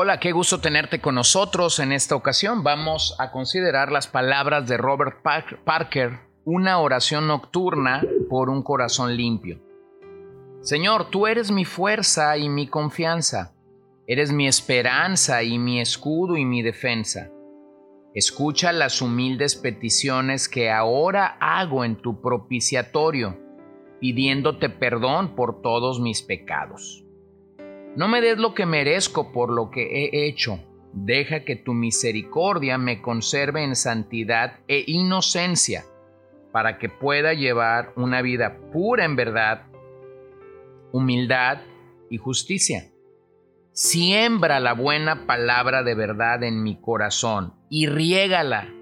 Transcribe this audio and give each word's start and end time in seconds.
Hola, 0.00 0.20
qué 0.20 0.30
gusto 0.30 0.60
tenerte 0.60 1.00
con 1.00 1.16
nosotros. 1.16 1.80
En 1.80 1.90
esta 1.90 2.14
ocasión 2.14 2.62
vamos 2.62 3.16
a 3.18 3.32
considerar 3.32 3.90
las 3.90 4.06
palabras 4.06 4.68
de 4.68 4.76
Robert 4.76 5.24
Parker, 5.64 6.20
una 6.44 6.78
oración 6.78 7.26
nocturna 7.26 8.04
por 8.30 8.48
un 8.48 8.62
corazón 8.62 9.16
limpio. 9.16 9.58
Señor, 10.60 11.10
tú 11.10 11.26
eres 11.26 11.50
mi 11.50 11.64
fuerza 11.64 12.38
y 12.38 12.48
mi 12.48 12.68
confianza. 12.68 13.56
Eres 14.06 14.30
mi 14.30 14.46
esperanza 14.46 15.42
y 15.42 15.58
mi 15.58 15.80
escudo 15.80 16.36
y 16.36 16.44
mi 16.44 16.62
defensa. 16.62 17.32
Escucha 18.14 18.70
las 18.70 19.02
humildes 19.02 19.56
peticiones 19.56 20.48
que 20.48 20.70
ahora 20.70 21.38
hago 21.40 21.84
en 21.84 21.96
tu 21.96 22.20
propiciatorio, 22.20 23.36
pidiéndote 24.00 24.68
perdón 24.68 25.34
por 25.34 25.60
todos 25.60 25.98
mis 25.98 26.22
pecados. 26.22 27.04
No 27.96 28.08
me 28.08 28.20
des 28.20 28.38
lo 28.38 28.54
que 28.54 28.66
merezco 28.66 29.32
por 29.32 29.50
lo 29.50 29.70
que 29.70 29.82
he 29.82 30.26
hecho. 30.26 30.60
Deja 30.92 31.44
que 31.44 31.56
tu 31.56 31.74
misericordia 31.74 32.78
me 32.78 33.02
conserve 33.02 33.62
en 33.62 33.76
santidad 33.76 34.60
e 34.68 34.84
inocencia, 34.86 35.84
para 36.52 36.78
que 36.78 36.88
pueda 36.88 37.34
llevar 37.34 37.92
una 37.96 38.22
vida 38.22 38.56
pura 38.72 39.04
en 39.04 39.16
verdad, 39.16 39.66
humildad 40.92 41.58
y 42.10 42.16
justicia. 42.16 42.90
Siembra 43.72 44.58
la 44.60 44.72
buena 44.72 45.26
palabra 45.26 45.82
de 45.82 45.94
verdad 45.94 46.42
en 46.42 46.62
mi 46.62 46.80
corazón 46.80 47.54
y 47.70 47.86
riégala 47.86 48.74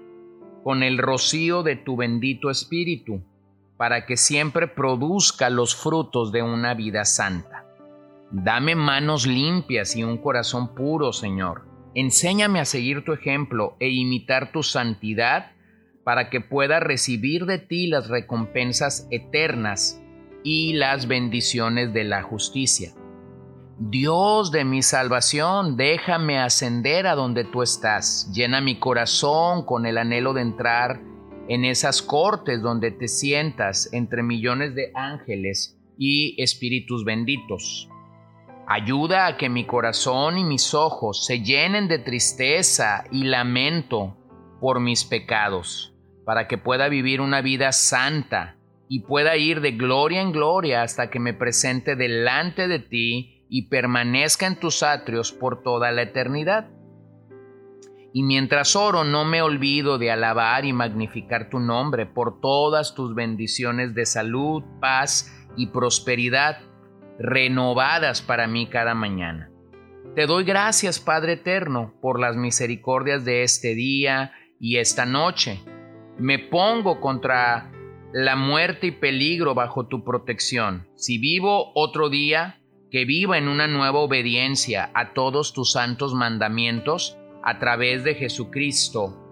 con 0.63 0.81
el 0.81 0.97
rocío 0.97 1.61
de 1.63 1.75
tu 1.75 1.95
bendito 1.97 2.49
Espíritu, 2.49 3.21
para 3.77 4.05
que 4.05 4.17
siempre 4.17 4.67
produzca 4.67 5.49
los 5.49 5.75
frutos 5.75 6.31
de 6.31 6.41
una 6.41 6.73
vida 6.73 7.05
santa. 7.05 7.56
Dame 8.31 8.75
manos 8.75 9.25
limpias 9.25 9.95
y 9.95 10.03
un 10.03 10.17
corazón 10.17 10.75
puro, 10.75 11.13
Señor. 11.13 11.65
Enséñame 11.95 12.59
a 12.59 12.65
seguir 12.65 13.05
tu 13.05 13.13
ejemplo 13.13 13.77
e 13.79 13.89
imitar 13.89 14.51
tu 14.51 14.63
santidad 14.63 15.51
para 16.03 16.29
que 16.29 16.41
pueda 16.41 16.79
recibir 16.79 17.45
de 17.45 17.57
ti 17.57 17.87
las 17.87 18.09
recompensas 18.09 19.07
eternas 19.11 20.01
y 20.43 20.73
las 20.73 21.07
bendiciones 21.07 21.93
de 21.93 22.03
la 22.03 22.21
justicia. 22.21 22.93
Dios 23.79 24.51
de 24.51 24.65
mi 24.65 24.81
salvación, 24.81 25.77
déjame 25.77 26.39
ascender 26.39 27.07
a 27.07 27.15
donde 27.15 27.45
tú 27.45 27.61
estás. 27.61 28.29
Llena 28.33 28.59
mi 28.59 28.77
corazón 28.77 29.65
con 29.65 29.85
el 29.85 29.97
anhelo 29.97 30.33
de 30.33 30.41
entrar 30.41 30.99
en 31.47 31.63
esas 31.63 32.01
cortes 32.01 32.61
donde 32.61 32.91
te 32.91 33.07
sientas 33.07 33.91
entre 33.93 34.21
millones 34.21 34.75
de 34.75 34.91
ángeles 34.95 35.79
y 35.97 36.41
espíritus 36.41 37.05
benditos. 37.05 37.89
Ayuda 38.69 39.27
a 39.27 39.37
que 39.37 39.47
mi 39.47 39.65
corazón 39.65 40.37
y 40.37 40.43
mis 40.43 40.73
ojos 40.73 41.25
se 41.25 41.39
llenen 41.39 41.87
de 41.87 41.99
tristeza 41.99 43.05
y 43.11 43.23
lamento 43.23 44.17
por 44.59 44.81
mis 44.81 45.05
pecados, 45.05 45.95
para 46.25 46.49
que 46.49 46.57
pueda 46.57 46.89
vivir 46.89 47.21
una 47.21 47.39
vida 47.39 47.71
santa 47.71 48.57
y 48.89 49.03
pueda 49.03 49.37
ir 49.37 49.61
de 49.61 49.71
gloria 49.71 50.21
en 50.21 50.33
gloria 50.33 50.81
hasta 50.81 51.09
que 51.09 51.17
me 51.17 51.33
presente 51.33 51.95
delante 51.95 52.67
de 52.67 52.79
ti 52.79 53.45
y 53.49 53.69
permanezca 53.69 54.47
en 54.47 54.59
tus 54.59 54.83
atrios 54.83 55.31
por 55.31 55.63
toda 55.63 55.93
la 55.93 56.01
eternidad. 56.01 56.69
Y 58.11 58.23
mientras 58.23 58.75
oro 58.75 59.05
no 59.05 59.23
me 59.23 59.41
olvido 59.41 59.97
de 59.97 60.11
alabar 60.11 60.65
y 60.65 60.73
magnificar 60.73 61.49
tu 61.49 61.59
nombre 61.59 62.05
por 62.05 62.41
todas 62.41 62.95
tus 62.95 63.15
bendiciones 63.15 63.95
de 63.95 64.05
salud, 64.05 64.61
paz 64.81 65.33
y 65.55 65.67
prosperidad 65.67 66.66
renovadas 67.19 68.21
para 68.21 68.47
mí 68.47 68.67
cada 68.67 68.93
mañana. 68.93 69.49
Te 70.15 70.25
doy 70.25 70.43
gracias, 70.43 70.99
Padre 70.99 71.33
Eterno, 71.33 71.93
por 72.01 72.19
las 72.19 72.35
misericordias 72.35 73.23
de 73.23 73.43
este 73.43 73.75
día 73.75 74.31
y 74.59 74.77
esta 74.77 75.05
noche. 75.05 75.61
Me 76.17 76.39
pongo 76.39 76.99
contra 76.99 77.71
la 78.13 78.35
muerte 78.35 78.87
y 78.87 78.91
peligro 78.91 79.53
bajo 79.53 79.87
tu 79.87 80.03
protección. 80.03 80.87
Si 80.95 81.19
vivo 81.19 81.71
otro 81.75 82.09
día, 82.09 82.59
que 82.89 83.05
viva 83.05 83.37
en 83.37 83.47
una 83.47 83.67
nueva 83.67 83.99
obediencia 83.99 84.89
a 84.93 85.13
todos 85.13 85.53
tus 85.53 85.73
santos 85.73 86.13
mandamientos 86.13 87.17
a 87.43 87.59
través 87.59 88.03
de 88.03 88.15
Jesucristo. 88.15 89.23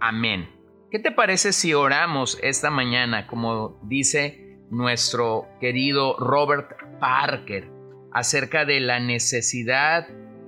Amén. 0.00 0.50
¿Qué 0.90 0.98
te 0.98 1.12
parece 1.12 1.52
si 1.52 1.74
oramos 1.74 2.38
esta 2.42 2.70
mañana, 2.70 3.26
como 3.26 3.78
dice 3.84 4.58
nuestro 4.70 5.46
querido 5.60 6.16
Robert 6.18 6.70
Parker 6.98 7.70
acerca 8.12 8.64
de 8.64 8.80
la 8.80 9.00
necesidad 9.00 10.06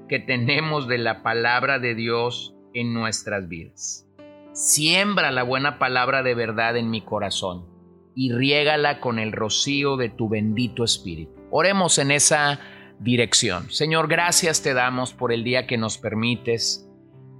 que 0.09 0.19
tenemos 0.19 0.89
de 0.89 0.99
la 0.99 1.23
palabra 1.23 1.79
de 1.79 1.95
Dios 1.95 2.55
en 2.75 2.95
nuestras 2.95 3.49
vidas. 3.49 4.07
Siembra 4.53 5.31
la 5.31 5.43
buena 5.43 5.79
palabra 5.79 6.23
de 6.23 6.35
verdad 6.35 6.77
en 6.77 6.91
mi 6.91 7.03
corazón 7.03 7.67
y 8.15 8.33
riégala 8.33 9.01
con 9.01 9.19
el 9.19 9.33
rocío 9.33 9.97
de 9.97 10.09
tu 10.09 10.29
bendito 10.29 10.85
espíritu. 10.85 11.33
Oremos 11.51 11.99
en 11.99 12.11
esa 12.11 12.61
dirección. 12.99 13.71
Señor, 13.71 14.09
gracias 14.09 14.63
te 14.63 14.75
damos 14.75 15.13
por 15.13 15.33
el 15.33 15.45
día 15.45 15.67
que 15.67 15.79
nos 15.79 15.99
permites 15.99 16.89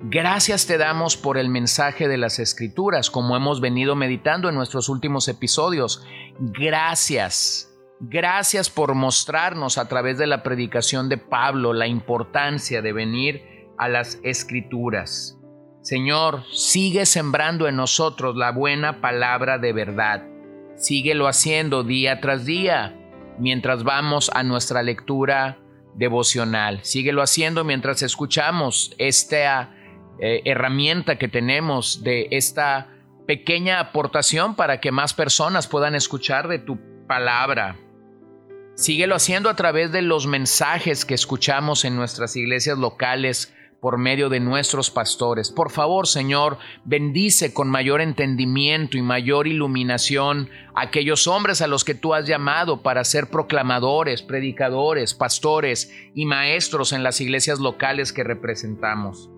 Gracias 0.01 0.67
te 0.67 0.79
damos 0.79 1.17
por 1.17 1.39
el 1.39 1.49
mensaje 1.49 2.07
de 2.07 2.19
las 2.19 2.39
escrituras, 2.39 3.11
como 3.11 3.37
hemos 3.37 3.61
venido 3.61 3.97
meditando 3.97 4.49
en 4.49 4.55
nuestros 4.55 4.89
últimos 4.89 5.27
episodios. 5.27 6.05
Gracias. 6.39 7.68
Gracias 8.01 8.71
por 8.71 8.95
mostrarnos 8.95 9.77
a 9.77 9.89
través 9.89 10.19
de 10.19 10.29
la 10.29 10.45
predicación 10.45 11.09
de 11.09 11.19
Pablo 11.19 11.73
la 11.73 11.89
importancia 11.89 12.81
de 12.81 12.93
venir 12.93 13.43
a 13.77 13.89
las 13.89 14.21
escrituras. 14.23 15.37
Señor, 15.83 16.45
sigue 16.53 17.07
sembrando 17.07 17.67
en 17.67 17.77
nosotros 17.77 18.37
la 18.37 18.53
buena 18.53 19.01
palabra 19.01 19.59
de 19.59 19.73
verdad. 19.73 20.23
Síguelo 20.77 21.27
haciendo 21.27 21.83
día 21.83 22.21
tras 22.21 22.45
día 22.45 22.95
mientras 23.39 23.83
vamos 23.83 24.31
a 24.33 24.45
nuestra 24.45 24.83
lectura 24.83 25.59
devocional. 25.95 26.81
Síguelo 26.85 27.23
haciendo 27.23 27.65
mientras 27.65 28.03
escuchamos 28.03 28.95
esta 28.99 29.75
eh, 30.21 30.43
herramienta 30.45 31.17
que 31.17 31.27
tenemos 31.27 32.05
de 32.05 32.29
esta 32.31 32.95
pequeña 33.27 33.81
aportación 33.81 34.55
para 34.55 34.81
que 34.81 34.93
más 34.93 35.15
personas 35.15 35.67
puedan 35.67 35.97
escuchar 35.97 36.47
de 36.47 36.61
tu 36.61 36.79
palabra. 37.09 37.77
Síguelo 38.79 39.17
haciendo 39.17 39.51
a 39.51 39.57
través 39.57 39.91
de 39.91 40.03
los 40.03 40.29
mensajes 40.29 41.05
que 41.05 41.15
escuchamos 41.15 41.85
en 41.85 41.97
nuestras 41.97 42.37
iglesias 42.37 42.79
locales 42.79 43.53
por 43.81 43.99
medio 43.99 44.29
de 44.29 44.39
nuestros 44.39 44.93
pastores. 44.93 45.51
Por 45.51 45.73
favor, 45.73 46.07
Señor, 46.07 46.59
bendice 46.85 47.53
con 47.53 47.69
mayor 47.69 48.01
entendimiento 48.01 48.97
y 48.97 49.03
mayor 49.03 49.49
iluminación 49.49 50.49
a 50.77 50.83
aquellos 50.83 51.27
hombres 51.27 51.61
a 51.61 51.67
los 51.67 51.83
que 51.83 51.97
tú 51.97 52.15
has 52.15 52.29
llamado 52.29 52.81
para 52.81 53.03
ser 53.03 53.31
proclamadores, 53.31 54.23
predicadores, 54.23 55.13
pastores 55.13 55.93
y 56.15 56.25
maestros 56.27 56.93
en 56.93 57.03
las 57.03 57.21
iglesias 57.21 57.59
locales 57.59 58.13
que 58.13 58.23
representamos. 58.23 59.29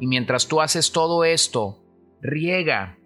Y 0.00 0.06
mientras 0.06 0.48
tú 0.48 0.60
haces 0.60 0.92
todo 0.92 1.24
esto, 1.24 1.82
riega 2.20 2.98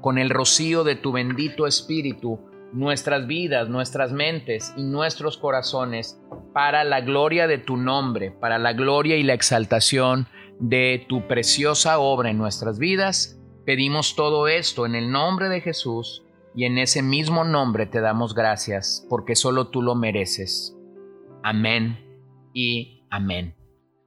con 0.00 0.16
el 0.16 0.30
rocío 0.30 0.82
de 0.82 0.96
tu 0.96 1.12
bendito 1.12 1.66
Espíritu 1.66 2.47
nuestras 2.72 3.26
vidas, 3.26 3.68
nuestras 3.68 4.12
mentes 4.12 4.72
y 4.76 4.82
nuestros 4.82 5.36
corazones 5.36 6.20
para 6.52 6.84
la 6.84 7.00
gloria 7.00 7.46
de 7.46 7.58
tu 7.58 7.76
nombre, 7.76 8.30
para 8.30 8.58
la 8.58 8.72
gloria 8.72 9.16
y 9.16 9.22
la 9.22 9.34
exaltación 9.34 10.26
de 10.60 11.04
tu 11.08 11.26
preciosa 11.26 11.98
obra 11.98 12.30
en 12.30 12.38
nuestras 12.38 12.78
vidas. 12.78 13.40
Pedimos 13.64 14.16
todo 14.16 14.48
esto 14.48 14.86
en 14.86 14.94
el 14.94 15.10
nombre 15.10 15.48
de 15.48 15.60
Jesús 15.60 16.24
y 16.54 16.64
en 16.64 16.78
ese 16.78 17.02
mismo 17.02 17.44
nombre 17.44 17.86
te 17.86 18.00
damos 18.00 18.34
gracias 18.34 19.06
porque 19.08 19.36
solo 19.36 19.68
tú 19.68 19.82
lo 19.82 19.94
mereces. 19.94 20.76
Amén 21.42 21.98
y 22.52 23.04
amén. 23.10 23.54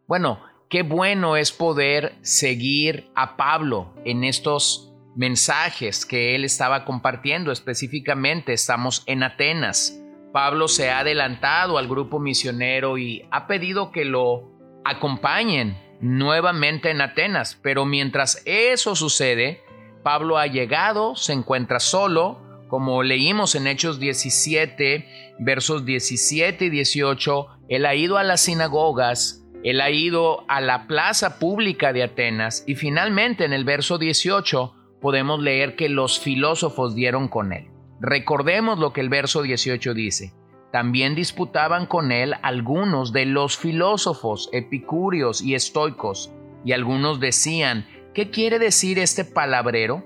Bueno, 0.08 0.40
Qué 0.72 0.84
bueno 0.84 1.36
es 1.36 1.52
poder 1.52 2.14
seguir 2.22 3.12
a 3.14 3.36
Pablo 3.36 3.94
en 4.06 4.24
estos 4.24 4.91
mensajes 5.16 6.06
que 6.06 6.36
él 6.36 6.46
estaba 6.46 6.86
compartiendo. 6.86 7.52
Específicamente 7.52 8.54
estamos 8.54 9.04
en 9.06 9.24
Atenas. 9.24 9.98
Pablo 10.32 10.68
se 10.68 10.90
ha 10.90 11.00
adelantado 11.00 11.78
al 11.78 11.88
grupo 11.88 12.20
misionero 12.20 12.98
y 12.98 13.28
ha 13.32 13.48
pedido 13.48 13.92
que 13.92 14.06
lo 14.06 14.50
acompañen 14.86 15.78
nuevamente 16.00 16.90
en 16.90 17.02
Atenas. 17.02 17.60
Pero 17.62 17.86
mientras 17.86 18.42
eso 18.46 18.96
sucede, 18.96 19.62
Pablo 20.04 20.38
ha 20.38 20.48
llegado, 20.48 21.16
se 21.16 21.34
encuentra 21.34 21.80
solo, 21.80 22.40
como 22.68 23.04
leímos 23.04 23.56
en 23.56 23.68
Hechos 23.68 24.00
17, 24.00 25.36
versos 25.40 25.86
17 25.86 26.66
y 26.66 26.70
18, 26.70 27.48
él 27.68 27.86
ha 27.86 27.96
ido 27.96 28.18
a 28.18 28.24
las 28.24 28.42
sinagogas, 28.42 29.46
él 29.64 29.82
ha 29.82 29.92
ido 29.92 30.46
a 30.50 30.62
la 30.62 30.88
plaza 30.88 31.38
pública 31.38 31.92
de 31.92 32.04
Atenas 32.04 32.64
y 32.66 32.76
finalmente 32.76 33.44
en 33.44 33.52
el 33.52 33.66
verso 33.66 33.98
18 33.98 34.74
podemos 35.02 35.42
leer 35.42 35.76
que 35.76 35.90
los 35.90 36.20
filósofos 36.20 36.96
dieron 36.96 37.28
con 37.28 37.52
él. 37.52 37.68
Recordemos 38.00 38.80
lo 38.80 38.94
que 38.94 39.02
el 39.02 39.10
verso 39.10 39.42
18 39.42 39.94
dice. 39.94 40.34
También 40.72 41.16
disputaban 41.16 41.86
con 41.86 42.12
él 42.12 42.34
algunos 42.44 43.12
de 43.12 43.26
los 43.26 43.58
filósofos 43.58 44.50
epicúreos 44.54 45.42
y 45.42 45.56
estoicos, 45.56 46.32
y 46.64 46.72
algunos 46.72 47.20
decían, 47.20 47.88
¿qué 48.14 48.30
quiere 48.30 48.58
decir 48.58 49.00
este 49.00 49.26
palabrero? 49.26 50.06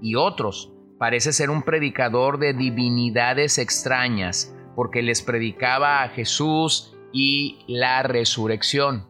Y 0.00 0.14
otros, 0.14 0.72
parece 0.98 1.32
ser 1.32 1.50
un 1.50 1.62
predicador 1.62 2.38
de 2.38 2.54
divinidades 2.54 3.58
extrañas, 3.58 4.56
porque 4.74 5.02
les 5.02 5.20
predicaba 5.20 6.02
a 6.02 6.08
Jesús 6.08 6.96
y 7.12 7.58
la 7.66 8.02
resurrección. 8.02 9.08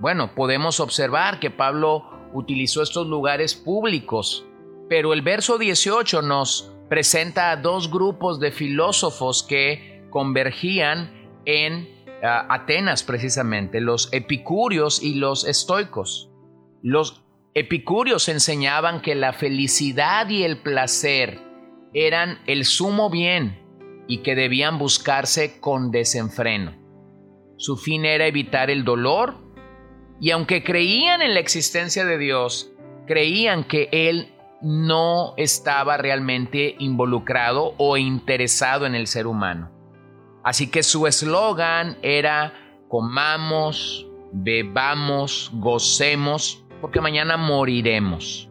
Bueno, 0.00 0.34
podemos 0.34 0.80
observar 0.80 1.38
que 1.38 1.50
Pablo 1.50 2.11
utilizó 2.32 2.82
estos 2.82 3.06
lugares 3.06 3.54
públicos, 3.54 4.44
pero 4.88 5.12
el 5.12 5.22
verso 5.22 5.58
18 5.58 6.22
nos 6.22 6.72
presenta 6.88 7.50
a 7.50 7.56
dos 7.56 7.90
grupos 7.90 8.38
de 8.40 8.52
filósofos 8.52 9.42
que 9.42 10.04
convergían 10.10 11.10
en 11.46 11.88
ah, 12.22 12.46
Atenas 12.50 13.02
precisamente, 13.02 13.80
los 13.80 14.12
epicúreos 14.12 15.02
y 15.02 15.14
los 15.14 15.46
estoicos. 15.46 16.30
Los 16.82 17.22
epicúreos 17.54 18.28
enseñaban 18.28 19.00
que 19.00 19.14
la 19.14 19.32
felicidad 19.32 20.28
y 20.28 20.42
el 20.44 20.58
placer 20.62 21.40
eran 21.94 22.38
el 22.46 22.64
sumo 22.64 23.10
bien 23.10 23.58
y 24.08 24.18
que 24.18 24.34
debían 24.34 24.78
buscarse 24.78 25.60
con 25.60 25.90
desenfreno. 25.90 26.76
Su 27.56 27.76
fin 27.76 28.04
era 28.04 28.26
evitar 28.26 28.70
el 28.70 28.84
dolor 28.84 29.41
y 30.22 30.30
aunque 30.30 30.62
creían 30.62 31.20
en 31.20 31.34
la 31.34 31.40
existencia 31.40 32.04
de 32.04 32.16
Dios, 32.16 32.70
creían 33.08 33.64
que 33.64 33.88
Él 33.90 34.32
no 34.60 35.34
estaba 35.36 35.96
realmente 35.96 36.76
involucrado 36.78 37.74
o 37.76 37.96
interesado 37.96 38.86
en 38.86 38.94
el 38.94 39.08
ser 39.08 39.26
humano. 39.26 39.72
Así 40.44 40.70
que 40.70 40.84
su 40.84 41.08
eslogan 41.08 41.98
era 42.02 42.54
comamos, 42.86 44.06
bebamos, 44.30 45.50
gocemos, 45.54 46.64
porque 46.80 47.00
mañana 47.00 47.36
moriremos. 47.36 48.48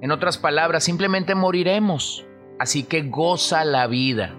En 0.00 0.10
otras 0.10 0.38
palabras, 0.38 0.84
simplemente 0.84 1.34
moriremos. 1.34 2.24
Así 2.58 2.84
que 2.84 3.02
goza 3.02 3.62
la 3.66 3.86
vida. 3.86 4.34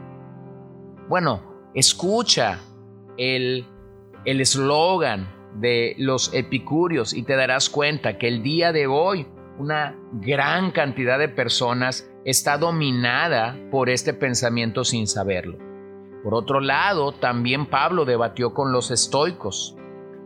Bueno, 1.07 1.43
escucha 1.75 2.57
el 3.17 3.67
eslogan 4.25 5.40
de 5.55 5.95
los 5.97 6.33
epicúreos 6.33 7.13
y 7.13 7.23
te 7.23 7.35
darás 7.35 7.69
cuenta 7.69 8.17
que 8.17 8.27
el 8.27 8.43
día 8.43 8.71
de 8.71 8.87
hoy 8.87 9.27
una 9.57 9.95
gran 10.13 10.71
cantidad 10.71 11.19
de 11.19 11.29
personas 11.29 12.09
está 12.25 12.57
dominada 12.57 13.57
por 13.69 13.89
este 13.89 14.13
pensamiento 14.13 14.83
sin 14.83 15.07
saberlo. 15.07 15.57
Por 16.23 16.33
otro 16.33 16.59
lado, 16.59 17.13
también 17.13 17.65
Pablo 17.65 18.05
debatió 18.05 18.53
con 18.53 18.71
los 18.71 18.91
estoicos. 18.91 19.75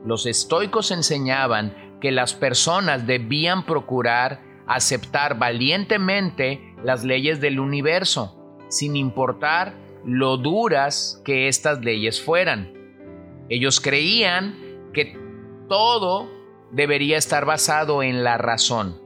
Los 0.05 0.25
estoicos 0.25 0.91
enseñaban 0.91 1.97
que 2.01 2.11
las 2.11 2.33
personas 2.33 3.07
debían 3.07 3.65
procurar 3.65 4.41
aceptar 4.67 5.37
valientemente 5.37 6.75
las 6.83 7.03
leyes 7.03 7.39
del 7.39 7.59
universo, 7.59 8.57
sin 8.67 8.95
importar 8.95 9.75
lo 10.05 10.37
duras 10.37 11.21
que 11.25 11.47
estas 11.47 11.79
leyes 11.79 12.21
fueran. 12.21 12.73
Ellos 13.49 13.79
creían 13.79 14.64
que 14.95 15.15
todo 15.69 16.27
debería 16.71 17.19
estar 17.19 17.45
basado 17.45 18.01
en 18.01 18.23
la 18.23 18.39
razón. 18.39 18.99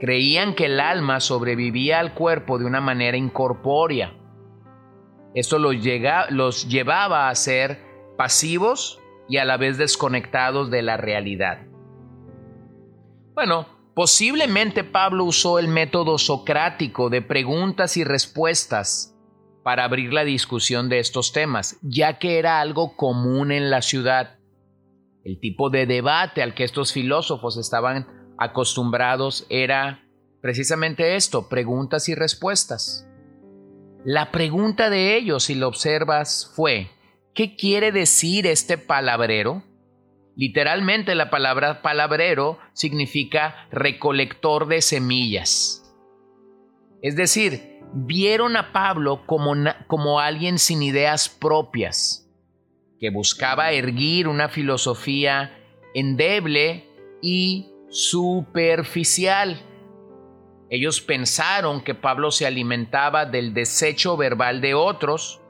Creían 0.00 0.54
que 0.54 0.64
el 0.64 0.80
alma 0.80 1.20
sobrevivía 1.20 2.00
al 2.00 2.14
cuerpo 2.14 2.58
de 2.58 2.64
una 2.64 2.80
manera 2.80 3.18
incorpórea. 3.18 4.14
Esto 5.34 5.58
los, 5.58 5.76
los 6.30 6.68
llevaba 6.68 7.28
a 7.28 7.34
ser 7.34 7.78
pasivos 8.16 8.98
y 9.28 9.36
a 9.36 9.44
la 9.44 9.58
vez 9.58 9.76
desconectados 9.76 10.70
de 10.70 10.80
la 10.80 10.96
realidad. 10.96 11.66
Bueno, 13.34 13.66
Posiblemente 13.94 14.82
Pablo 14.82 15.24
usó 15.24 15.60
el 15.60 15.68
método 15.68 16.18
socrático 16.18 17.10
de 17.10 17.22
preguntas 17.22 17.96
y 17.96 18.02
respuestas 18.02 19.14
para 19.62 19.84
abrir 19.84 20.12
la 20.12 20.24
discusión 20.24 20.88
de 20.88 20.98
estos 20.98 21.32
temas, 21.32 21.78
ya 21.80 22.18
que 22.18 22.40
era 22.40 22.60
algo 22.60 22.96
común 22.96 23.52
en 23.52 23.70
la 23.70 23.82
ciudad. 23.82 24.40
El 25.24 25.40
tipo 25.40 25.70
de 25.70 25.86
debate 25.86 26.42
al 26.42 26.54
que 26.54 26.64
estos 26.64 26.92
filósofos 26.92 27.56
estaban 27.56 28.06
acostumbrados 28.38 29.46
era 29.48 30.04
precisamente 30.42 31.16
esto, 31.16 31.48
preguntas 31.48 32.08
y 32.08 32.14
respuestas. 32.14 33.08
La 34.04 34.30
pregunta 34.30 34.90
de 34.90 35.16
ellos, 35.16 35.44
si 35.44 35.54
lo 35.54 35.66
observas, 35.66 36.52
fue, 36.54 36.90
¿qué 37.34 37.56
quiere 37.56 37.90
decir 37.90 38.46
este 38.46 38.76
palabrero? 38.76 39.64
Literalmente 40.36 41.14
la 41.14 41.30
palabra 41.30 41.80
palabrero 41.80 42.58
significa 42.74 43.68
recolector 43.70 44.66
de 44.66 44.82
semillas. 44.82 45.94
Es 47.00 47.16
decir, 47.16 47.80
vieron 47.94 48.56
a 48.56 48.72
Pablo 48.72 49.24
como, 49.26 49.54
como 49.86 50.20
alguien 50.20 50.58
sin 50.58 50.82
ideas 50.82 51.28
propias, 51.28 52.23
que 53.04 53.10
buscaba 53.10 53.70
erguir 53.72 54.28
una 54.28 54.48
filosofía 54.48 55.58
endeble 55.92 56.88
y 57.20 57.70
superficial. 57.90 59.60
Ellos 60.70 61.02
pensaron 61.02 61.82
que 61.82 61.94
Pablo 61.94 62.30
se 62.30 62.46
alimentaba 62.46 63.26
del 63.26 63.52
desecho 63.52 64.16
verbal 64.16 64.62
de 64.62 64.72
otros, 64.72 65.42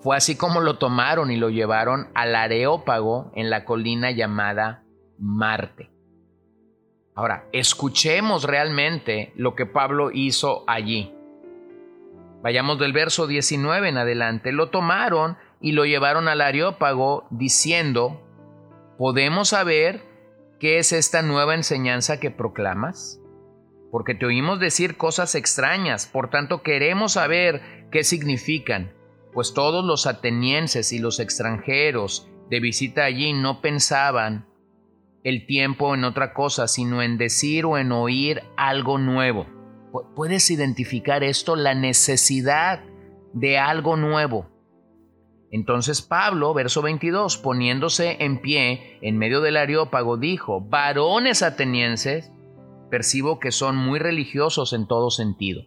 fue 0.00 0.16
así 0.16 0.36
como 0.36 0.60
lo 0.60 0.78
tomaron 0.78 1.30
y 1.30 1.36
lo 1.36 1.48
llevaron 1.48 2.08
al 2.12 2.34
Areópago 2.34 3.30
en 3.36 3.48
la 3.48 3.64
colina 3.64 4.10
llamada 4.10 4.82
Marte. 5.20 5.92
Ahora, 7.14 7.46
escuchemos 7.52 8.42
realmente 8.42 9.32
lo 9.36 9.54
que 9.54 9.66
Pablo 9.66 10.10
hizo 10.12 10.64
allí. 10.66 11.14
Vayamos 12.42 12.80
del 12.80 12.92
verso 12.92 13.28
19 13.28 13.90
en 13.90 13.98
adelante. 13.98 14.50
Lo 14.50 14.70
tomaron 14.70 15.36
y 15.62 15.72
lo 15.72 15.86
llevaron 15.86 16.28
al 16.28 16.40
Areópago 16.40 17.26
diciendo, 17.30 18.20
¿podemos 18.98 19.50
saber 19.50 20.02
qué 20.58 20.78
es 20.78 20.92
esta 20.92 21.22
nueva 21.22 21.54
enseñanza 21.54 22.20
que 22.20 22.30
proclamas? 22.30 23.20
Porque 23.90 24.14
te 24.14 24.26
oímos 24.26 24.58
decir 24.58 24.96
cosas 24.96 25.34
extrañas, 25.34 26.06
por 26.06 26.28
tanto 26.28 26.62
queremos 26.62 27.12
saber 27.12 27.86
qué 27.90 28.04
significan 28.04 28.92
pues 29.32 29.54
todos 29.54 29.84
los 29.84 30.06
atenienses 30.06 30.92
y 30.92 30.98
los 30.98 31.18
extranjeros 31.18 32.28
de 32.50 32.60
visita 32.60 33.04
allí 33.04 33.32
no 33.32 33.62
pensaban 33.62 34.46
el 35.24 35.46
tiempo 35.46 35.94
en 35.94 36.04
otra 36.04 36.34
cosa, 36.34 36.68
sino 36.68 37.02
en 37.02 37.16
decir 37.16 37.64
o 37.64 37.78
en 37.78 37.92
oír 37.92 38.42
algo 38.56 38.98
nuevo. 38.98 39.46
¿Puedes 40.14 40.50
identificar 40.50 41.22
esto? 41.22 41.56
La 41.56 41.74
necesidad 41.74 42.82
de 43.32 43.58
algo 43.58 43.96
nuevo. 43.96 44.51
Entonces 45.52 46.00
Pablo, 46.00 46.54
verso 46.54 46.80
22, 46.80 47.36
poniéndose 47.36 48.16
en 48.20 48.40
pie 48.40 48.98
en 49.02 49.18
medio 49.18 49.42
del 49.42 49.58
areópago, 49.58 50.16
dijo, 50.16 50.62
varones 50.62 51.42
atenienses, 51.42 52.32
percibo 52.90 53.38
que 53.38 53.52
son 53.52 53.76
muy 53.76 53.98
religiosos 53.98 54.72
en 54.72 54.88
todo 54.88 55.10
sentido. 55.10 55.66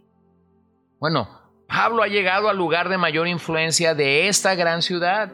Bueno, 1.00 1.30
Pablo 1.68 2.02
ha 2.02 2.08
llegado 2.08 2.50
al 2.50 2.58
lugar 2.58 2.90
de 2.90 2.98
mayor 2.98 3.28
influencia 3.28 3.94
de 3.94 4.28
esta 4.28 4.56
gran 4.56 4.82
ciudad 4.82 5.32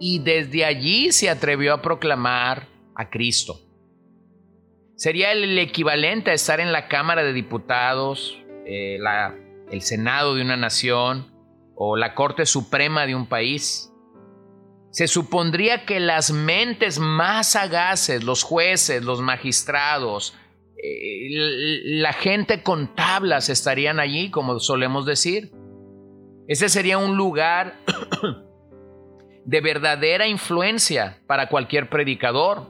y 0.00 0.20
desde 0.20 0.64
allí 0.64 1.12
se 1.12 1.28
atrevió 1.28 1.74
a 1.74 1.82
proclamar 1.82 2.66
a 2.94 3.10
Cristo. 3.10 3.60
Sería 4.96 5.32
el 5.32 5.58
equivalente 5.58 6.30
a 6.30 6.34
estar 6.34 6.60
en 6.60 6.72
la 6.72 6.88
Cámara 6.88 7.22
de 7.22 7.34
Diputados, 7.34 8.42
eh, 8.64 8.98
el 9.70 9.82
Senado 9.82 10.34
de 10.34 10.40
una 10.40 10.56
nación 10.56 11.33
o 11.76 11.96
la 11.96 12.14
Corte 12.14 12.46
Suprema 12.46 13.06
de 13.06 13.14
un 13.14 13.26
país. 13.26 13.92
Se 14.90 15.08
supondría 15.08 15.86
que 15.86 15.98
las 15.98 16.30
mentes 16.30 16.98
más 16.98 17.52
sagaces, 17.52 18.22
los 18.22 18.42
jueces, 18.44 19.02
los 19.02 19.20
magistrados, 19.20 20.36
eh, 20.76 21.28
la 21.84 22.12
gente 22.12 22.62
con 22.62 22.94
tablas 22.94 23.48
estarían 23.48 23.98
allí, 23.98 24.30
como 24.30 24.60
solemos 24.60 25.06
decir. 25.06 25.50
Ese 26.46 26.68
sería 26.68 26.98
un 26.98 27.16
lugar 27.16 27.80
de 29.44 29.60
verdadera 29.62 30.26
influencia 30.26 31.22
para 31.26 31.48
cualquier 31.48 31.88
predicador. 31.88 32.68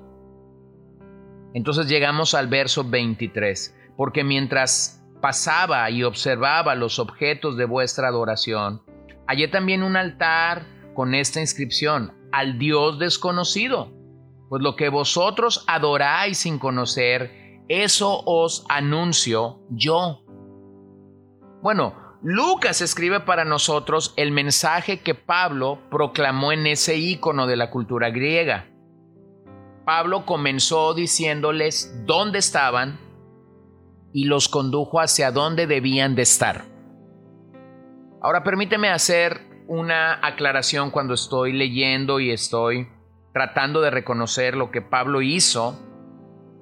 Entonces 1.54 1.88
llegamos 1.88 2.34
al 2.34 2.46
verso 2.46 2.84
23, 2.84 3.76
porque 3.96 4.25
mientras 4.25 5.04
pasaba 5.20 5.90
y 5.90 6.04
observaba 6.04 6.75
los 6.75 6.99
objetos 6.99 7.56
de 7.56 7.64
vuestra 7.64 8.08
adoración, 8.08 8.82
hallé 9.26 9.49
también 9.49 9.83
un 9.83 9.97
altar 9.97 10.66
con 10.95 11.14
esta 11.14 11.40
inscripción, 11.40 12.12
al 12.33 12.59
Dios 12.59 12.99
desconocido. 12.99 13.93
Pues 14.49 14.62
lo 14.62 14.76
que 14.76 14.88
vosotros 14.88 15.64
adoráis 15.66 16.38
sin 16.38 16.59
conocer, 16.59 17.61
eso 17.69 18.23
os 18.25 18.64
anuncio 18.69 19.61
yo. 19.71 20.25
Bueno, 21.62 21.95
Lucas 22.23 22.81
escribe 22.81 23.21
para 23.21 23.45
nosotros 23.45 24.14
el 24.16 24.31
mensaje 24.31 25.00
que 25.00 25.14
Pablo 25.14 25.78
proclamó 25.90 26.52
en 26.52 26.66
ese 26.66 26.97
ícono 26.97 27.47
de 27.47 27.57
la 27.57 27.71
cultura 27.71 28.11
griega. 28.11 28.71
Pablo 29.85 30.25
comenzó 30.25 30.95
diciéndoles 30.95 32.04
dónde 32.07 32.38
estaban 32.38 32.99
y 34.12 34.25
los 34.25 34.49
condujo 34.49 35.00
hacia 35.00 35.33
dónde 35.33 35.66
debían 35.66 36.14
de 36.14 36.23
estar. 36.23 36.74
Ahora 38.25 38.43
permíteme 38.43 38.88
hacer 38.88 39.38
una 39.66 40.19
aclaración 40.26 40.90
cuando 40.90 41.12
estoy 41.12 41.52
leyendo 41.52 42.21
y 42.21 42.31
estoy 42.31 42.88
tratando 43.35 43.83
de 43.83 43.90
reconocer 43.90 44.57
lo 44.57 44.71
que 44.71 44.81
Pablo 44.81 45.21
hizo 45.21 45.78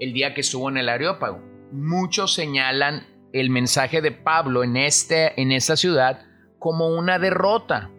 el 0.01 0.13
día 0.13 0.35
que 0.35 0.41
estuvo 0.41 0.69
en 0.71 0.79
el 0.79 0.89
Areópago. 0.89 1.41
Muchos 1.71 2.35
señalan 2.35 3.07
el 3.33 3.49
mensaje 3.51 4.03
de 4.03 4.11
Pablo 4.11 4.65
en, 4.65 4.77
este, 4.77 5.41
en 5.41 5.53
esta 5.53 5.77
ciudad 5.77 6.27
como 6.59 6.89
una 6.89 7.21
derrota. 7.21 7.93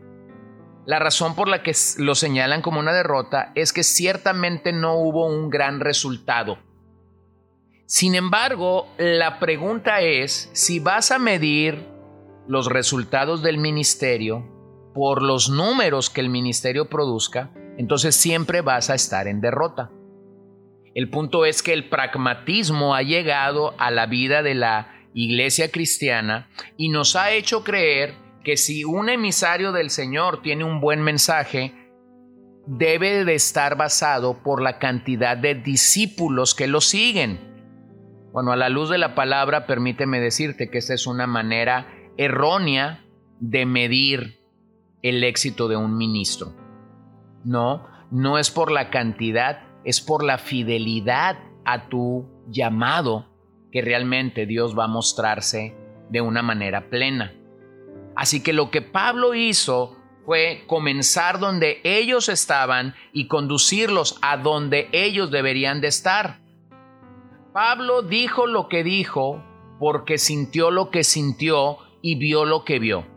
La 0.85 0.99
razón 0.99 1.33
por 1.33 1.47
la 1.47 1.63
que 1.63 1.71
lo 1.99 2.15
señalan 2.15 2.61
como 2.61 2.81
una 2.81 2.91
derrota 2.91 3.53
es 3.55 3.71
que 3.71 3.83
ciertamente 3.83 4.73
no 4.73 4.95
hubo 4.95 5.25
un 5.25 5.49
gran 5.49 5.79
resultado. 5.79 6.57
Sin 7.85 8.15
embargo, 8.15 8.89
la 8.97 9.39
pregunta 9.39 10.01
es 10.01 10.49
si 10.51 10.81
vas 10.81 11.11
a 11.11 11.17
medir 11.17 11.92
los 12.47 12.67
resultados 12.67 13.41
del 13.41 13.57
ministerio 13.57 14.49
por 14.93 15.21
los 15.21 15.49
números 15.49 16.09
que 16.09 16.21
el 16.21 16.29
ministerio 16.29 16.89
produzca, 16.89 17.51
entonces 17.77 18.15
siempre 18.15 18.61
vas 18.61 18.89
a 18.89 18.95
estar 18.95 19.27
en 19.27 19.41
derrota. 19.41 19.91
El 20.93 21.09
punto 21.09 21.45
es 21.45 21.63
que 21.63 21.73
el 21.73 21.89
pragmatismo 21.89 22.93
ha 22.93 23.01
llegado 23.01 23.73
a 23.79 23.89
la 23.89 24.05
vida 24.05 24.43
de 24.43 24.53
la 24.53 24.93
iglesia 25.13 25.71
cristiana 25.71 26.49
y 26.77 26.89
nos 26.89 27.15
ha 27.15 27.31
hecho 27.31 27.63
creer 27.63 28.15
que 28.43 28.57
si 28.57 28.83
un 28.83 29.09
emisario 29.09 29.71
del 29.71 29.89
Señor 29.89 30.41
tiene 30.41 30.63
un 30.63 30.81
buen 30.81 31.01
mensaje, 31.01 31.73
debe 32.67 33.25
de 33.25 33.35
estar 33.35 33.75
basado 33.75 34.43
por 34.43 34.61
la 34.61 34.77
cantidad 34.77 35.35
de 35.37 35.55
discípulos 35.55 36.53
que 36.53 36.67
lo 36.67 36.81
siguen. 36.81 37.39
Bueno, 38.31 38.51
a 38.51 38.55
la 38.55 38.69
luz 38.69 38.89
de 38.89 38.97
la 38.97 39.15
palabra, 39.15 39.65
permíteme 39.65 40.19
decirte 40.19 40.69
que 40.69 40.77
esta 40.77 40.93
es 40.93 41.07
una 41.07 41.27
manera 41.27 41.87
errónea 42.17 43.03
de 43.39 43.65
medir 43.65 44.39
el 45.01 45.23
éxito 45.23 45.67
de 45.67 45.75
un 45.75 45.97
ministro. 45.97 46.53
No, 47.43 47.87
no 48.11 48.37
es 48.37 48.51
por 48.51 48.71
la 48.71 48.89
cantidad, 48.89 49.63
es 49.83 50.01
por 50.01 50.23
la 50.23 50.37
fidelidad 50.37 51.37
a 51.65 51.89
tu 51.89 52.29
llamado 52.47 53.27
que 53.71 53.81
realmente 53.81 54.45
Dios 54.45 54.77
va 54.77 54.85
a 54.85 54.87
mostrarse 54.87 55.75
de 56.09 56.21
una 56.21 56.41
manera 56.41 56.89
plena. 56.89 57.33
Así 58.15 58.43
que 58.43 58.53
lo 58.53 58.69
que 58.69 58.81
Pablo 58.81 59.33
hizo 59.33 59.97
fue 60.25 60.63
comenzar 60.67 61.39
donde 61.39 61.81
ellos 61.83 62.29
estaban 62.29 62.95
y 63.11 63.27
conducirlos 63.27 64.19
a 64.21 64.37
donde 64.37 64.87
ellos 64.91 65.31
deberían 65.31 65.81
de 65.81 65.87
estar. 65.87 66.39
Pablo 67.51 68.03
dijo 68.03 68.47
lo 68.47 68.69
que 68.69 68.83
dijo 68.83 69.43
porque 69.79 70.17
sintió 70.17 70.71
lo 70.71 70.91
que 70.91 71.03
sintió 71.03 71.77
y 72.03 72.15
vio 72.15 72.45
lo 72.45 72.63
que 72.65 72.77
vio. 72.77 73.07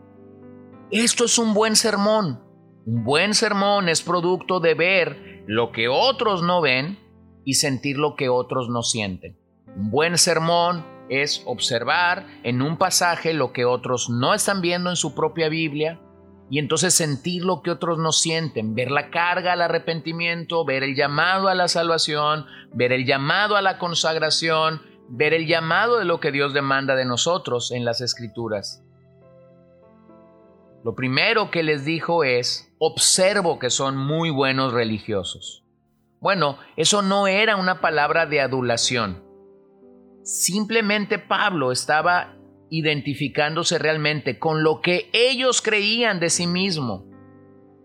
Esto 0.89 1.25
es 1.25 1.37
un 1.37 1.53
buen 1.53 1.75
sermón. 1.75 2.41
Un 2.85 3.03
buen 3.03 3.33
sermón 3.35 3.89
es 3.89 4.01
producto 4.01 4.61
de 4.61 4.73
ver 4.73 5.43
lo 5.45 5.71
que 5.71 5.89
otros 5.89 6.41
no 6.41 6.61
ven 6.61 6.97
y 7.43 7.55
sentir 7.55 7.97
lo 7.97 8.15
que 8.15 8.29
otros 8.29 8.69
no 8.69 8.81
sienten. 8.81 9.37
Un 9.67 9.91
buen 9.91 10.17
sermón 10.17 10.85
es 11.09 11.43
observar 11.45 12.25
en 12.43 12.61
un 12.61 12.77
pasaje 12.77 13.33
lo 13.33 13.51
que 13.51 13.65
otros 13.65 14.09
no 14.09 14.33
están 14.33 14.61
viendo 14.61 14.89
en 14.89 14.95
su 14.95 15.13
propia 15.13 15.49
Biblia 15.49 15.99
y 16.49 16.59
entonces 16.59 16.93
sentir 16.93 17.43
lo 17.43 17.61
que 17.61 17.71
otros 17.71 17.97
no 17.99 18.13
sienten, 18.13 18.73
ver 18.73 18.89
la 18.89 19.09
carga 19.09 19.53
al 19.53 19.61
arrepentimiento, 19.61 20.63
ver 20.63 20.83
el 20.83 20.95
llamado 20.95 21.49
a 21.49 21.55
la 21.55 21.67
salvación, 21.67 22.45
ver 22.73 22.93
el 22.93 23.05
llamado 23.05 23.57
a 23.57 23.61
la 23.61 23.77
consagración, 23.79 24.81
ver 25.09 25.33
el 25.33 25.47
llamado 25.47 25.99
de 25.99 26.05
lo 26.05 26.19
que 26.19 26.31
Dios 26.31 26.53
demanda 26.53 26.95
de 26.95 27.05
nosotros 27.05 27.71
en 27.71 27.85
las 27.85 28.01
escrituras. 28.01 28.83
Lo 30.83 30.95
primero 30.95 31.51
que 31.51 31.63
les 31.63 31.85
dijo 31.85 32.23
es, 32.23 32.73
observo 32.79 33.59
que 33.59 33.69
son 33.69 33.97
muy 33.97 34.29
buenos 34.29 34.73
religiosos. 34.73 35.63
Bueno, 36.19 36.57
eso 36.75 37.01
no 37.01 37.27
era 37.27 37.55
una 37.55 37.81
palabra 37.81 38.25
de 38.25 38.41
adulación. 38.41 39.23
Simplemente 40.23 41.19
Pablo 41.19 41.71
estaba 41.71 42.35
identificándose 42.69 43.79
realmente 43.79 44.39
con 44.39 44.63
lo 44.63 44.81
que 44.81 45.09
ellos 45.13 45.61
creían 45.61 46.19
de 46.19 46.29
sí 46.29 46.47
mismo 46.47 47.05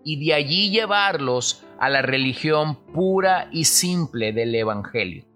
y 0.05 0.25
de 0.25 0.35
allí 0.35 0.71
llevarlos 0.71 1.64
a 1.79 1.88
la 1.88 2.02
religión 2.02 2.85
pura 2.93 3.49
y 3.52 3.64
simple 3.64 4.33
del 4.33 4.55
Evangelio. 4.55 5.32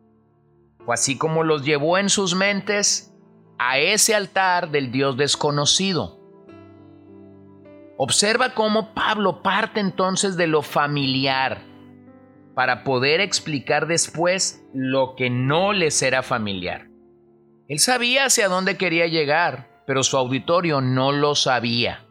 O 0.86 0.92
así 0.92 1.18
como 1.18 1.42
los 1.42 1.64
llevó 1.64 1.98
en 1.98 2.08
sus 2.08 2.34
mentes 2.34 3.12
a 3.58 3.78
ese 3.78 4.14
altar 4.14 4.70
del 4.70 4.92
Dios 4.92 5.16
desconocido. 5.16 6.20
Observa 7.98 8.54
cómo 8.54 8.94
Pablo 8.94 9.42
parte 9.42 9.80
entonces 9.80 10.36
de 10.36 10.46
lo 10.46 10.62
familiar 10.62 11.62
para 12.54 12.84
poder 12.84 13.20
explicar 13.20 13.86
después 13.86 14.64
lo 14.72 15.14
que 15.16 15.28
no 15.28 15.72
les 15.72 16.00
era 16.02 16.22
familiar. 16.22 16.88
Él 17.68 17.78
sabía 17.80 18.26
hacia 18.26 18.48
dónde 18.48 18.76
quería 18.76 19.06
llegar, 19.06 19.82
pero 19.86 20.02
su 20.02 20.16
auditorio 20.16 20.80
no 20.80 21.12
lo 21.12 21.34
sabía. 21.34 22.06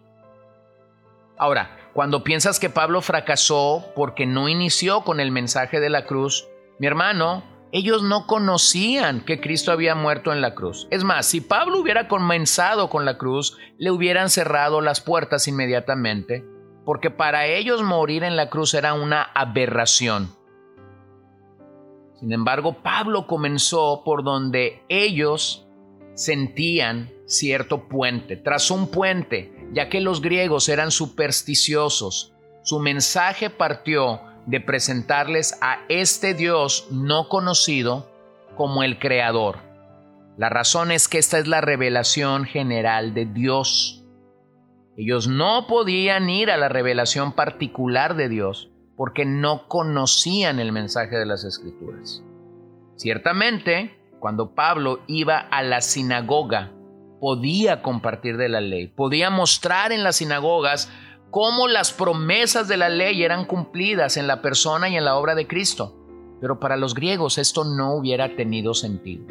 Ahora, 1.37 1.77
cuando 1.93 2.23
piensas 2.23 2.59
que 2.59 2.69
Pablo 2.69 3.01
fracasó 3.01 3.91
porque 3.95 4.25
no 4.25 4.49
inició 4.49 5.01
con 5.01 5.19
el 5.19 5.31
mensaje 5.31 5.79
de 5.79 5.89
la 5.89 6.05
cruz, 6.05 6.47
mi 6.77 6.87
hermano, 6.87 7.43
ellos 7.75 8.03
no 8.03 8.25
conocían 8.25 9.19
que 9.25 9.41
Cristo 9.41 9.73
había 9.73 9.95
muerto 9.95 10.31
en 10.31 10.39
la 10.39 10.55
cruz. 10.55 10.87
Es 10.91 11.03
más, 11.03 11.25
si 11.25 11.41
Pablo 11.41 11.81
hubiera 11.81 12.07
comenzado 12.07 12.89
con 12.89 13.03
la 13.03 13.17
cruz, 13.17 13.57
le 13.77 13.91
hubieran 13.91 14.29
cerrado 14.29 14.79
las 14.79 15.01
puertas 15.01 15.45
inmediatamente, 15.49 16.45
porque 16.85 17.11
para 17.11 17.47
ellos 17.47 17.83
morir 17.83 18.23
en 18.23 18.37
la 18.37 18.49
cruz 18.49 18.73
era 18.75 18.93
una 18.93 19.23
aberración. 19.23 20.33
Sin 22.17 22.31
embargo, 22.31 22.81
Pablo 22.81 23.27
comenzó 23.27 24.03
por 24.05 24.23
donde 24.23 24.81
ellos 24.87 25.67
sentían 26.13 27.11
cierto 27.25 27.89
puente. 27.89 28.37
Tras 28.37 28.71
un 28.71 28.89
puente, 28.89 29.53
ya 29.73 29.89
que 29.89 29.99
los 29.99 30.21
griegos 30.21 30.69
eran 30.69 30.91
supersticiosos, 30.91 32.33
su 32.63 32.79
mensaje 32.79 33.49
partió 33.49 34.21
de 34.45 34.59
presentarles 34.59 35.57
a 35.61 35.79
este 35.89 36.33
Dios 36.33 36.87
no 36.91 37.29
conocido 37.29 38.09
como 38.55 38.83
el 38.83 38.99
Creador. 38.99 39.57
La 40.37 40.49
razón 40.49 40.91
es 40.91 41.07
que 41.07 41.17
esta 41.17 41.39
es 41.39 41.47
la 41.47 41.61
revelación 41.61 42.45
general 42.45 43.13
de 43.13 43.25
Dios. 43.25 44.03
Ellos 44.97 45.27
no 45.27 45.65
podían 45.67 46.29
ir 46.29 46.51
a 46.51 46.57
la 46.57 46.69
revelación 46.69 47.33
particular 47.33 48.15
de 48.15 48.29
Dios 48.29 48.69
porque 48.95 49.25
no 49.25 49.67
conocían 49.67 50.59
el 50.59 50.71
mensaje 50.71 51.17
de 51.17 51.25
las 51.25 51.43
escrituras. 51.43 52.23
Ciertamente, 52.95 53.97
cuando 54.19 54.55
Pablo 54.55 55.01
iba 55.07 55.37
a 55.37 55.63
la 55.63 55.81
sinagoga, 55.81 56.71
podía 57.19 57.81
compartir 57.81 58.37
de 58.37 58.49
la 58.49 58.61
ley, 58.61 58.87
podía 58.87 59.29
mostrar 59.29 59.91
en 59.91 60.03
las 60.03 60.17
sinagogas 60.17 60.89
cómo 61.35 61.67
las 61.67 61.91
promesas 61.91 62.69
de 62.69 62.77
la 62.77 62.87
ley 62.87 63.21
eran 63.21 63.43
cumplidas 63.43 64.15
en 64.15 64.25
la 64.25 64.41
persona 64.41 64.87
y 64.87 64.95
en 64.95 65.03
la 65.03 65.17
obra 65.17 65.35
de 65.35 65.47
Cristo. 65.47 65.93
Pero 66.39 66.61
para 66.61 66.77
los 66.77 66.93
griegos 66.93 67.37
esto 67.37 67.65
no 67.65 67.93
hubiera 67.93 68.37
tenido 68.37 68.73
sentido. 68.73 69.25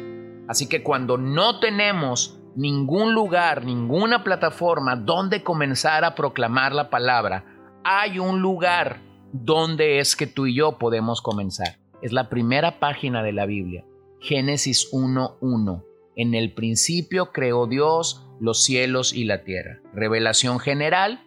Así 0.47 0.69
que 0.69 0.83
cuando 0.83 1.17
no 1.17 1.59
tenemos 1.59 2.37
ningún 2.55 3.15
lugar, 3.15 3.65
ninguna 3.65 4.23
plataforma 4.23 4.95
donde 4.95 5.41
comenzar 5.41 6.05
a 6.05 6.13
proclamar 6.13 6.73
la 6.73 6.91
palabra, 6.91 7.43
hay 7.83 8.19
un 8.19 8.39
lugar 8.39 9.01
¿dónde 9.33 9.97
es 9.97 10.15
que 10.15 10.27
tú 10.27 10.45
y 10.45 10.53
yo 10.53 10.77
podemos 10.77 11.23
comenzar? 11.23 11.79
Es 12.03 12.13
la 12.13 12.29
primera 12.29 12.79
página 12.79 13.23
de 13.23 13.33
la 13.33 13.47
Biblia, 13.47 13.83
Génesis 14.19 14.91
1.1. 14.91 15.83
En 16.15 16.35
el 16.35 16.53
principio 16.53 17.31
creó 17.31 17.65
Dios 17.65 18.27
los 18.39 18.63
cielos 18.63 19.11
y 19.11 19.23
la 19.23 19.43
tierra. 19.43 19.79
Revelación 19.91 20.59
general. 20.59 21.24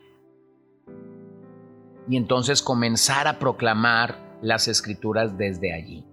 Y 2.09 2.17
entonces 2.17 2.63
comenzar 2.63 3.29
a 3.29 3.39
proclamar 3.39 4.39
las 4.43 4.69
escrituras 4.69 5.37
desde 5.37 5.73
allí. 5.73 6.05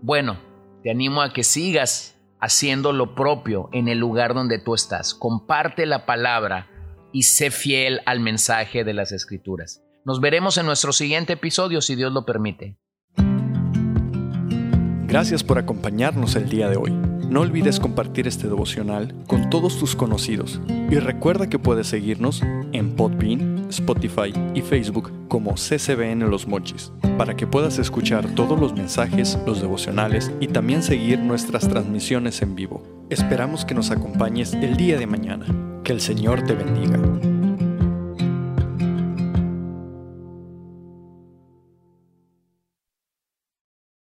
Bueno, 0.00 0.36
Te 0.82 0.90
animo 0.90 1.22
a 1.22 1.32
que 1.32 1.44
sigas 1.44 2.18
haciendo 2.40 2.92
lo 2.92 3.14
propio 3.14 3.68
en 3.72 3.86
el 3.86 3.98
lugar 3.98 4.34
donde 4.34 4.58
tú 4.58 4.74
estás. 4.74 5.14
Comparte 5.14 5.86
la 5.86 6.06
palabra 6.06 6.66
y 7.12 7.22
sé 7.22 7.52
fiel 7.52 8.00
al 8.04 8.18
mensaje 8.18 8.82
de 8.82 8.92
las 8.92 9.12
escrituras. 9.12 9.80
Nos 10.04 10.20
veremos 10.20 10.58
en 10.58 10.66
nuestro 10.66 10.92
siguiente 10.92 11.34
episodio 11.34 11.80
si 11.80 11.94
Dios 11.94 12.12
lo 12.12 12.26
permite. 12.26 12.76
Gracias 15.06 15.44
por 15.44 15.58
acompañarnos 15.58 16.34
el 16.34 16.48
día 16.48 16.68
de 16.68 16.76
hoy. 16.76 16.90
No 16.90 17.42
olvides 17.42 17.78
compartir 17.78 18.26
este 18.26 18.48
devocional 18.48 19.14
con 19.28 19.48
todos 19.50 19.78
tus 19.78 19.94
conocidos 19.94 20.60
y 20.90 20.96
recuerda 20.98 21.48
que 21.48 21.60
puedes 21.60 21.86
seguirnos 21.86 22.42
en 22.72 22.96
Podbean, 22.96 23.51
Spotify 23.72 24.32
y 24.54 24.62
Facebook 24.62 25.10
como 25.28 25.54
CCBN 25.54 26.30
Los 26.30 26.46
Mochis 26.46 26.92
para 27.16 27.34
que 27.36 27.46
puedas 27.46 27.78
escuchar 27.78 28.26
todos 28.34 28.58
los 28.58 28.74
mensajes, 28.74 29.38
los 29.46 29.60
devocionales 29.60 30.30
y 30.40 30.48
también 30.48 30.82
seguir 30.82 31.18
nuestras 31.18 31.68
transmisiones 31.68 32.42
en 32.42 32.54
vivo. 32.54 32.82
Esperamos 33.10 33.64
que 33.64 33.74
nos 33.74 33.90
acompañes 33.90 34.54
el 34.54 34.76
día 34.76 34.98
de 34.98 35.06
mañana. 35.06 35.46
Que 35.84 35.92
el 35.92 36.00
Señor 36.00 36.42
te 36.42 36.54
bendiga. 36.54 36.98